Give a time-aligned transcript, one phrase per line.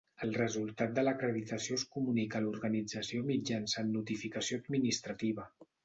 [0.27, 5.51] El resultat de l'acreditació es comunica a l'organització mitjançant notificació administrativa.